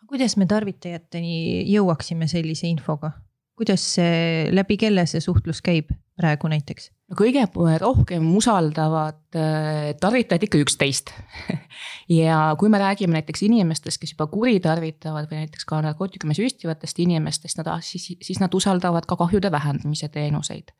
[0.08, 3.12] kuidas me tarvitajateni jõuaksime sellise infoga?
[3.58, 6.90] Kuidas see, läbi kelle see suhtlus käib praegu näiteks?
[7.12, 7.44] no kõige
[7.82, 11.12] rohkem usaldavad äh, tarvitajad ikka üksteist
[12.22, 17.60] ja kui me räägime näiteks inimestest, kes juba kuritarvitavad või näiteks ka narkootikume süstivatest inimestest,
[17.60, 20.72] nad siis, siis nad usaldavad ka kahjude vähendamise teenuseid.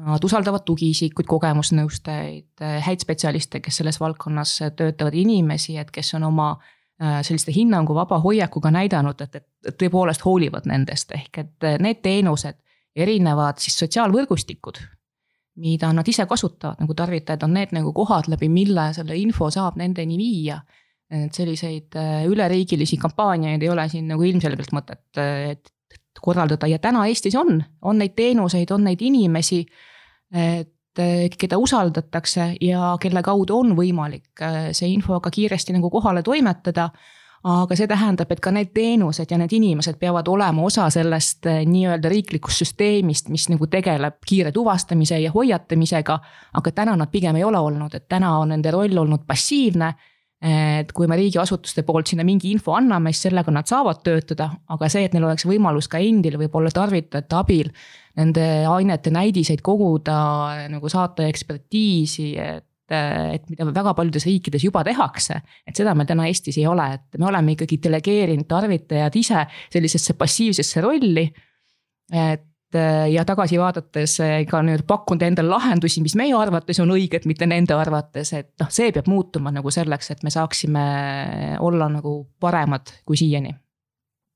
[0.00, 6.52] Nad usaldavad tugiisikuid, kogemusnõustajaid, häid spetsialiste, kes selles valdkonnas töötavad, inimesi, et kes on oma
[7.00, 12.58] selliste hinnanguvaba hoiakuga näidanud, et, et tõepoolest hoolivad nendest, ehk et need teenused,
[12.96, 14.80] erinevad siis sotsiaalvõrgustikud,
[15.60, 19.78] mida nad ise kasutavad nagu tarvitajad, on need nagu kohad, läbi mille selle info saab
[19.80, 20.60] nendeni viia.
[21.10, 21.96] et selliseid
[22.30, 25.72] üleriigilisi kampaaniaid ei ole siin nagu ilmselgelt mõtet, et
[26.20, 29.64] korraldada ja täna Eestis on, on neid teenuseid, on neid inimesi,
[30.30, 36.22] et keda usaldatakse ja kelle kaudu on võimalik äh, see info ka kiiresti nagu kohale
[36.22, 36.90] toimetada.
[37.40, 41.62] Aga see tähendab, et ka need teenused ja need inimesed peavad olema osa sellest äh,
[41.64, 46.18] nii-öelda riiklikust süsteemist, mis nagu tegeleb kiire tuvastamise ja hoiatamisega.
[46.52, 49.94] aga täna nad pigem ei ole olnud, et täna on nende roll olnud passiivne.
[50.40, 54.88] Et kui me riigiasutuste poolt sinna mingi info anname, siis sellega nad saavad töötada, aga
[54.88, 57.68] see, et neil oleks võimalus ka endil võib-olla tarvitajate abil
[58.18, 60.18] nende ainete näidiseid koguda,
[60.72, 66.24] nagu saata ekspertiisi, et et mida väga paljudes riikides juba tehakse, et seda meil täna
[66.26, 71.28] Eestis ei ole, et me oleme ikkagi delegeerinud tarvitajad ise sellisesse passiivsesse rolli.
[72.10, 76.92] et Äh, ja tagasi vaadates äh, ka nüüd pakkunud endale lahendusi, mis meie arvates on
[76.94, 80.84] õiged, mitte nende arvates, et noh, see peab muutuma nagu selleks, et me saaksime
[81.66, 83.56] olla nagu paremad kui siiani.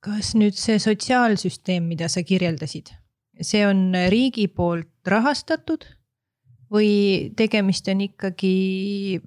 [0.05, 2.91] kas nüüd see sotsiaalsüsteem, mida sa kirjeldasid,
[3.41, 5.87] see on riigi poolt rahastatud
[6.75, 9.21] või tegemist on ikkagi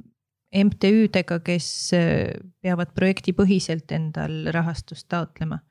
[0.56, 5.62] MTÜ-dega, kes äh, peavad projektipõhiselt endal rahastust taotlema?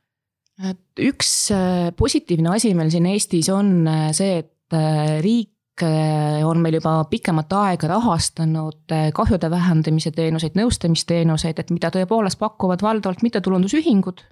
[0.57, 4.77] et üks äh, positiivne asi meil siin Eestis on äh, see, et
[5.25, 12.81] riik on meil juba pikemat aega rahastanud kahjude vähendamise teenuseid, nõustamisteenuseid, et mida tõepoolest pakuvad
[12.83, 14.23] valdavalt mittetulundusühingud.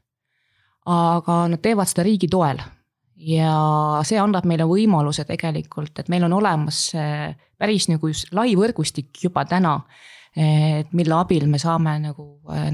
[0.89, 2.65] aga nad teevad seda riigi toel
[3.17, 3.55] ja
[4.07, 6.89] see annab meile võimaluse tegelikult, et meil on olemas
[7.59, 9.81] päris nagu lai võrgustik juba täna.
[10.35, 12.25] et mille abil me saame nagu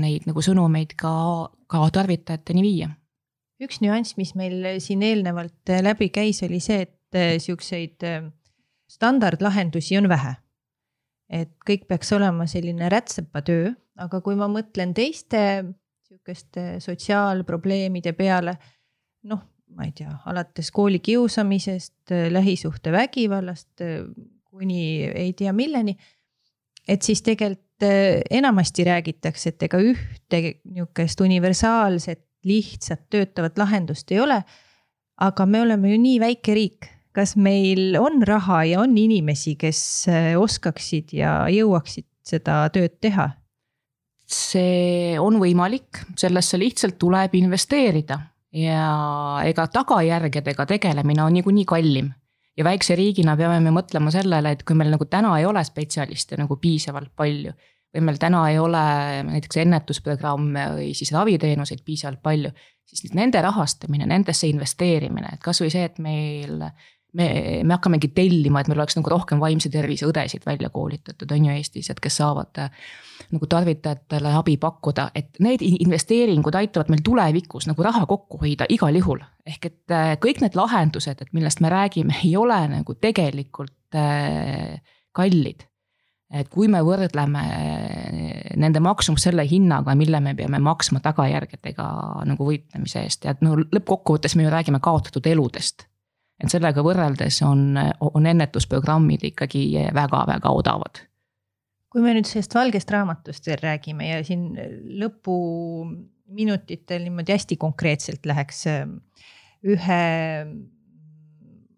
[0.00, 1.12] neid nagu sõnumeid ka,
[1.68, 2.88] ka tarvitajateni viia
[3.60, 8.06] üks nüanss, mis meil siin eelnevalt läbi käis, oli see, et siukseid
[8.90, 10.36] standardlahendusi on vähe.
[11.30, 13.68] et kõik peaks olema selline rätsepatöö,
[14.02, 15.62] aga kui ma mõtlen teiste
[16.08, 18.56] sihukeste sotsiaalprobleemide peale,
[19.30, 19.44] noh,
[19.76, 23.84] ma ei tea, alates koolikiusamisest, lähisuhtevägivallast
[24.50, 25.96] kuni ei tea milleni.
[26.88, 27.86] et siis tegelikult
[28.30, 34.42] enamasti räägitakse, et ega ühte nihukest universaalset lihtsat töötavat lahendust ei ole.
[35.20, 40.08] aga me oleme ju nii väike riik, kas meil on raha ja on inimesi, kes
[40.08, 43.30] äh, oskaksid ja jõuaksid seda tööd teha?
[44.30, 48.20] see on võimalik, sellesse lihtsalt tuleb investeerida
[48.52, 48.84] ja
[49.46, 52.12] ega tagajärgedega tegelemine on niikuinii kallim.
[52.58, 56.36] Ja väikse riigina peame me mõtlema sellele, et kui meil nagu täna ei ole spetsialiste
[56.36, 57.54] nagu piisavalt palju
[57.94, 58.82] või meil täna ei ole
[59.26, 62.52] näiteks ennetusprogramme või siis raviteenuseid piisavalt palju,
[62.86, 66.62] siis nende rahastamine, nendesse investeerimine, et kasvõi see, et meil
[67.18, 67.28] me,
[67.64, 71.54] me hakkamegi tellima, et meil oleks nagu rohkem vaimse tervise õdesid välja koolitatud, on ju
[71.54, 72.62] Eestis, et kes saavad
[73.30, 78.96] nagu tarvitajatele abi pakkuda, et need investeeringud aitavad meil tulevikus nagu raha kokku hoida igal
[78.96, 79.24] juhul.
[79.46, 84.80] ehk et äh, kõik need lahendused, et millest me räägime, ei ole nagu tegelikult äh,
[85.12, 85.66] kallid
[86.30, 91.86] et kui me võrdleme eh, nende maksumust selle hinnaga, mille me peame maksma tagajärgedega
[92.28, 95.88] nagu võitlemise eest ja et no lõppkokkuvõttes me ju räägime kaotatud eludest.
[96.40, 101.04] Et sellega võrreldes on, on ennetusprogrammid ikkagi väga-väga odavad.
[101.90, 104.52] kui me nüüd sellest valgest raamatust veel räägime ja siin
[105.02, 108.66] lõpuminutitel niimoodi hästi konkreetselt läheks
[109.66, 110.04] ühe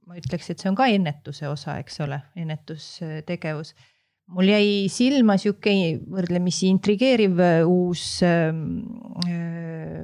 [0.07, 3.73] ma ütleks, et see on ka ennetuse osa, eks ole, ennetustegevus
[4.33, 5.73] mul jäi silma sihuke
[6.11, 8.53] võrdlemisi intrigeeriv uus äh,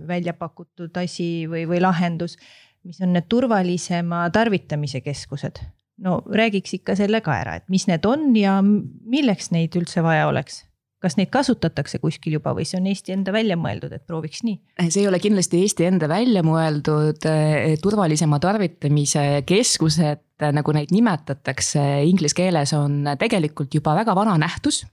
[0.08, 2.36] välja pakutud asi või, või lahendus,
[2.84, 5.60] mis on need turvalisema tarvitamise keskused.
[5.98, 10.28] no räägiks ikka selle ka ära, et mis need on ja milleks neid üldse vaja
[10.30, 10.64] oleks
[11.02, 14.58] kas neid kasutatakse kuskil juba või see on Eesti enda välja mõeldud, et prooviks nii?
[14.88, 20.24] see ei ole kindlasti Eesti enda välja mõeldud eh, turvalisema tarvitamise keskused,
[20.54, 24.84] nagu neid nimetatakse inglise keeles, on tegelikult juba väga vana nähtus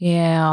[0.00, 0.48] ja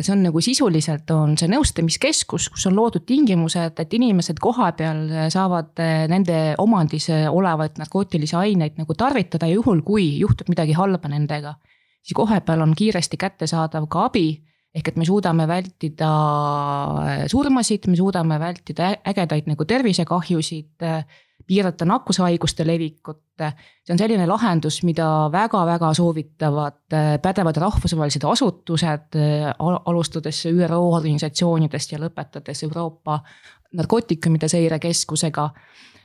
[0.00, 5.72] see on nagu sisuliselt on see nõustamiskeskus, kus on loodud tingimused, et inimesed kohapeal saavad
[5.82, 11.56] eh, nende omandis olevaid narkootilisi aineid nagu tarvitada juhul, kui juhtub midagi halba nendega
[12.04, 14.42] siis kohapeal on kiiresti kättesaadav ka abi.
[14.74, 16.08] ehk et me suudame vältida
[17.30, 20.82] surmasid, me suudame vältida ägedaid nagu tervisekahjusid
[21.46, 23.20] piirata nakkushaiguste levikut.
[23.34, 31.92] see on selline lahendus, mida väga-väga soovitavad äh, pädevad rahvusvahelised asutused, äh, alustades ÜRO organisatsioonidest
[31.92, 33.18] ja lõpetades Euroopa
[33.74, 35.50] narkootikumide seirekeskusega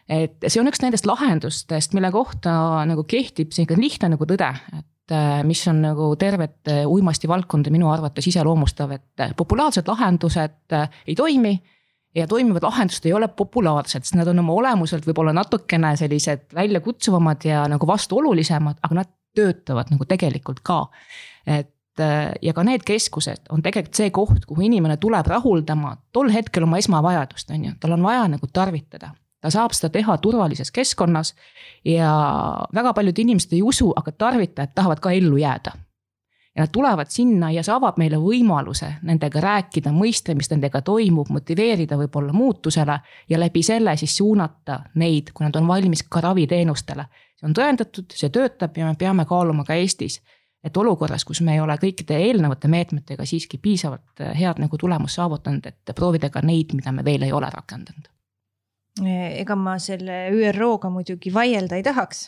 [0.10, 2.52] et see on üks nendest lahendustest, mille kohta
[2.90, 8.32] nagu kehtib selline lihtne nagu tõde, et äh, mis on nagu tervet uimastivaldkonda minu arvates
[8.34, 11.60] iseloomustav, et populaarsed lahendused ei toimi
[12.16, 17.46] ja toimivad lahendused ei ole populaarsed, sest nad on oma olemuselt võib-olla natukene sellised väljakutsuvamad
[17.46, 20.88] ja nagu vastuolulisemad, aga nad töötavad nagu tegelikult ka.
[21.46, 26.32] et äh, ja ka need keskused on tegelikult see koht, kuhu inimene tuleb rahuldama tol
[26.34, 29.14] hetkel oma esmavajadust, on ju, tal on vaja nagu tarvitada.
[29.40, 31.36] Ta saab seda teha turvalises keskkonnas
[31.88, 32.10] ja
[32.76, 35.78] väga paljud inimesed ei usu, aga tarvitajad tahavad ka ellu jääda
[36.60, 41.30] ja nad tulevad sinna ja see avab meile võimaluse nendega rääkida, mõista, mis nendega toimub,
[41.32, 42.98] motiveerida võib-olla muutusele
[43.30, 47.06] ja läbi selle siis suunata neid, kui nad on valmis ka raviteenustele.
[47.40, 50.20] see on tõendatud, see töötab ja me peame kaaluma ka Eestis,
[50.64, 55.66] et olukorras, kus me ei ole kõikide eelnevate meetmetega siiski piisavalt head nagu tulemust saavutanud,
[55.66, 58.12] et proovida ka neid, mida me veel ei ole rakendanud
[59.00, 62.28] ega ma selle ÜRO-ga muidugi vaielda ei tahaks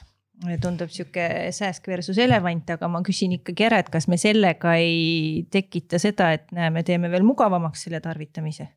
[0.62, 5.46] tundub sihuke sääsk versus elevant, aga ma küsin ikkagi ära, et kas me sellega ei
[5.52, 8.68] tekita seda, et näe, me teeme veel mugavamaks selle tarvitamise?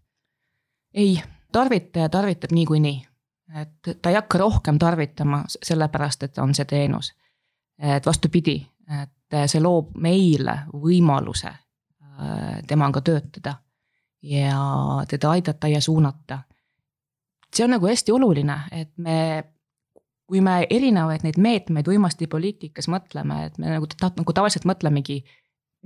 [0.94, 1.16] ei,
[1.52, 2.98] tarvitaja tarvitab niikuinii,
[3.60, 7.14] et ta ei hakka rohkem tarvitama sellepärast, et on see teenus.
[7.78, 8.60] et vastupidi,
[9.02, 13.56] et see loob meile võimaluse äh, temaga töötada
[14.22, 14.60] ja
[15.08, 16.38] teda aidata ja suunata.
[17.54, 19.44] see on nagu hästi oluline, et me
[20.34, 25.20] kui me erinevaid neid meetmeid uimastipoliitikas mõtleme, et me nagu, nagu tavaliselt mõtlemegi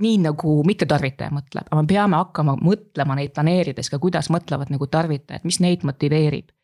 [0.00, 4.86] nii nagu mittetarvitaja mõtleb, aga me peame hakkama mõtlema neid planeerides ka, kuidas mõtlevad nagu
[4.88, 6.54] tarvitajad, mis neid motiveerib.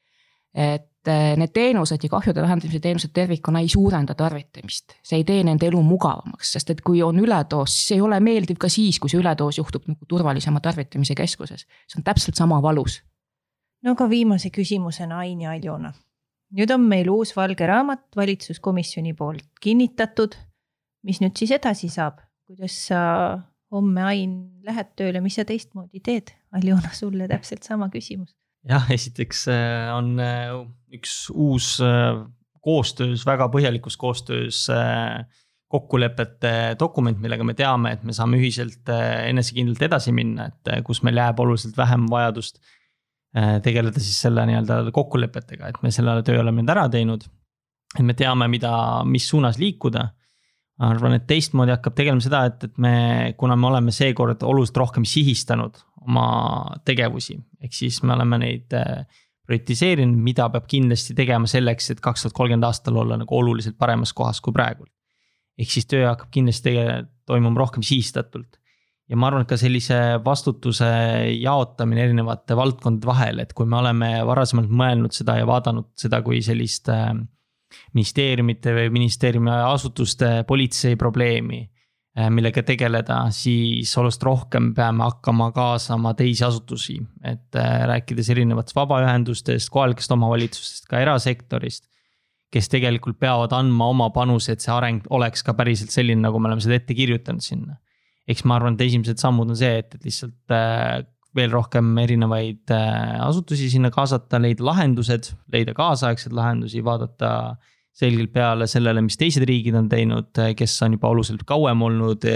[0.55, 5.43] et eh, need teenused ja kahjude vähendamise teenused tervikuna ei suurenda tarvitamist, see ei tee
[5.45, 9.11] nende elu mugavamaks, sest et kui on üledoos, siis ei ole meeldiv ka siis, kui
[9.11, 13.03] see üledoos juhtub nagu turvalisema tarvitamise keskuses, see on täpselt sama valus.
[13.83, 15.93] no aga viimase küsimusena Ain ja Aljona
[16.55, 20.37] nüüd on meil uus valge raamat valitsuskomisjoni poolt kinnitatud.
[21.05, 23.01] mis nüüd siis edasi saab, kuidas sa
[23.75, 26.33] homme, Ain, lähed tööle, mis sa teistmoodi teed?
[26.55, 28.35] Aljona, sulle täpselt sama küsimus.
[28.69, 30.55] jah, esiteks äh, on äh,
[30.97, 32.23] üks uus äh,
[32.65, 34.65] koostöös, väga põhjalikus koostöös
[35.75, 41.19] kokkulepete dokument, millega me teame, et me saame ühiselt enesekindlalt edasi minna, et kus meil
[41.19, 42.63] jääb oluliselt vähem vajadust
[43.35, 47.25] tegeleda siis selle nii-öelda kokkulepetega, et me selle töö oleme nüüd ära teinud.
[47.99, 50.09] et me teame, mida, mis suunas liikuda.
[50.79, 55.05] arvan, et teistmoodi hakkab tegelema seda, et, et me, kuna me oleme seekord oluliselt rohkem
[55.07, 55.77] sihistanud
[56.07, 56.25] oma
[56.85, 59.05] tegevusi, ehk siis me oleme neid äh,
[59.47, 64.13] prioritiseerinud, mida peab kindlasti tegema selleks, et kaks tuhat kolmkümmend aastal olla nagu oluliselt paremas
[64.13, 64.87] kohas kui praegu.
[65.59, 66.75] ehk siis töö hakkab kindlasti
[67.27, 68.59] toimuma rohkem sihistatult
[69.11, 70.89] ja ma arvan, et ka sellise vastutuse
[71.37, 76.41] jaotamine erinevate valdkondade vahel, et kui me oleme varasemalt mõelnud seda ja vaadanud seda kui
[76.45, 77.13] sellist äh,
[77.97, 81.61] ministeeriumite või ministeeriumi asutuste politsei probleemi,
[82.17, 88.79] äh, millega tegeleda, siis oluliselt rohkem peame hakkama kaasama teisi asutusi, et äh, rääkides erinevatest
[88.79, 91.91] vabaühendustest, kohalikest omavalitsustest, ka erasektorist
[92.55, 96.47] kes tegelikult peavad andma oma panuse, et see areng oleks ka päriselt selline, nagu me
[96.47, 97.75] oleme seda ette kirjutanud sinna
[98.31, 101.03] eks ma arvan, et esimesed sammud on see, et, et lihtsalt äh,
[101.37, 107.33] veel rohkem erinevaid äh, asutusi sinna kaasata, leida lahendused, leida kaasaegseid lahendusi, vaadata
[107.95, 112.27] selgelt peale sellele, mis teised riigid on teinud, äh, kes on juba oluliselt kauem olnud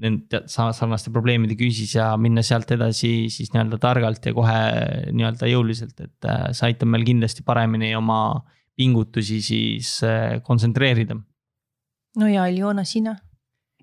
[0.00, 4.56] nende sarnaste probleemide küüsis ja minna sealt edasi siis nii-öelda targalt ja kohe
[5.12, 8.40] nii-öelda jõuliselt, et see aitab meil kindlasti paremini oma
[8.80, 9.92] pingutusi siis
[10.46, 11.18] kontsentreerida.
[12.18, 13.14] no ja Aljona, sina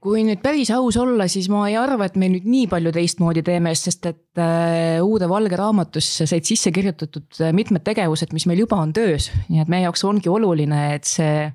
[0.07, 3.43] kui nüüd päris aus olla, siis ma ei arva, et me nüüd nii palju teistmoodi
[3.45, 8.63] teeme, sest et äh, uude valge raamatusse said sisse kirjutatud äh, mitmed tegevused, mis meil
[8.63, 11.47] juba on töös, nii et meie jaoks ongi oluline, et see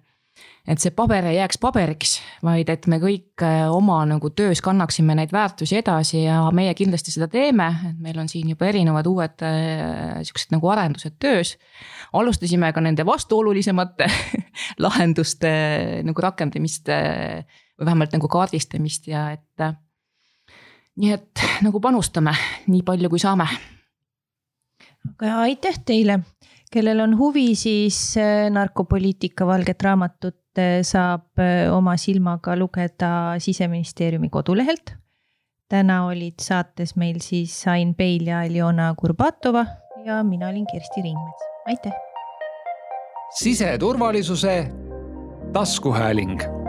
[0.63, 2.13] et see paber ei jääks paberiks,
[2.47, 7.15] vaid et me kõik äh, oma nagu töös kannaksime neid väärtusi edasi ja meie kindlasti
[7.15, 9.43] seda teeme, et meil on siin juba erinevad uued
[10.29, 11.57] siuksed nagu arendused töös.
[12.13, 14.07] alustasime ka nende vastuolulisemate
[14.85, 15.53] lahenduste
[16.07, 16.93] nagu rakendamist
[17.83, 19.67] või vähemalt nagu kaardistamist ja et.
[20.97, 22.35] nii et nagu panustame
[22.69, 23.49] nii palju, kui saame.
[25.11, 26.21] aga aitäh teile,
[26.71, 34.31] kellel on huvi, siis äh, narkopoliitika valget raamatut äh, saab äh, oma silmaga lugeda siseministeeriumi
[34.31, 34.95] kodulehelt
[35.73, 39.65] täna olid saates meil siis Ain Peil ja Aljona Kurbatova
[40.05, 41.93] ja mina olin Kersti Ringmets, aitäh.
[43.39, 44.69] siseturvalisuse
[45.53, 46.62] taskuhääling